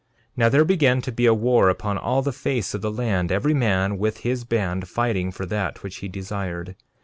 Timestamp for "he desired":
5.97-6.75